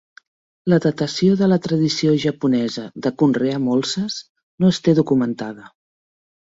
[0.71, 4.21] La datació de la tradició japonesa de conrear molses
[4.65, 5.75] no es té documentada.